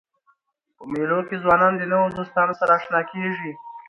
په 0.75 0.83
مېلو 0.91 1.19
کښي 1.27 1.37
ځوانان 1.43 1.73
د 1.77 1.83
نوو 1.91 2.13
دوستانو 2.17 2.53
سره 2.59 2.71
اشنا 2.77 3.01
کېږي. 3.11 3.51